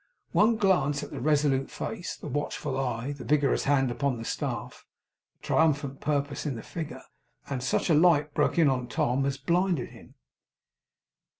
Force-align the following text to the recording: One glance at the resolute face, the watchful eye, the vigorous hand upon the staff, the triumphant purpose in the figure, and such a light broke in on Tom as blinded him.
One 0.31 0.55
glance 0.57 1.03
at 1.03 1.11
the 1.11 1.21
resolute 1.21 1.69
face, 1.69 2.15
the 2.15 2.27
watchful 2.27 2.75
eye, 2.79 3.11
the 3.11 3.23
vigorous 3.23 3.65
hand 3.65 3.91
upon 3.91 4.17
the 4.17 4.25
staff, 4.25 4.83
the 5.39 5.45
triumphant 5.45 5.99
purpose 6.01 6.43
in 6.43 6.55
the 6.55 6.63
figure, 6.63 7.03
and 7.47 7.61
such 7.61 7.87
a 7.87 7.93
light 7.93 8.33
broke 8.33 8.57
in 8.57 8.67
on 8.67 8.87
Tom 8.87 9.27
as 9.27 9.37
blinded 9.37 9.89
him. 9.89 10.15